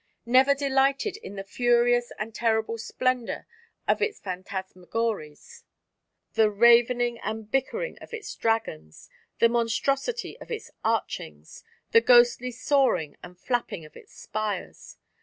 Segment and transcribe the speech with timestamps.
[0.25, 3.45] never delighted in the furious and terrible splendor
[3.87, 5.61] of its phantasmagories,
[6.33, 13.15] the ravening and bickering of its dragons, the monstrosity of its archings, the ghostly soaring
[13.21, 14.97] and flapping of its spires?